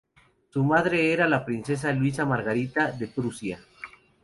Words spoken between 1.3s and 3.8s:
princesa Luisa Margarita de Prusia.